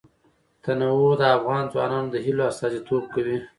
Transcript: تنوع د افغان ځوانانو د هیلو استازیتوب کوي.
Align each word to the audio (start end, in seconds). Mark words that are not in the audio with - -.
تنوع 0.63 1.09
د 1.19 1.23
افغان 1.37 1.63
ځوانانو 1.73 2.11
د 2.13 2.15
هیلو 2.25 2.43
استازیتوب 2.51 3.03
کوي. 3.13 3.37